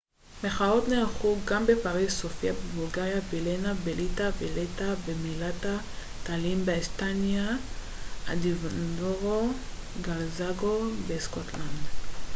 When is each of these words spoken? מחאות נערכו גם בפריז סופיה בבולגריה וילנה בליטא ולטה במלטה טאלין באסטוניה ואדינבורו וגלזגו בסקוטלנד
מחאות 0.43 0.87
נערכו 0.87 1.35
גם 1.45 1.65
בפריז 1.67 2.11
סופיה 2.13 2.53
בבולגריה 2.53 3.19
וילנה 3.29 3.73
בליטא 3.73 4.29
ולטה 4.37 4.93
במלטה 5.07 5.77
טאלין 6.23 6.65
באסטוניה 6.65 7.49
ואדינבורו 8.27 9.49
וגלזגו 9.97 10.81
בסקוטלנד 11.07 11.81